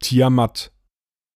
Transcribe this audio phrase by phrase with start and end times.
[0.00, 0.72] Tiamat.